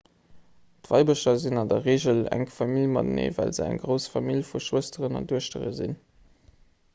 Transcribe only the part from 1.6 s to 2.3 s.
an der reegel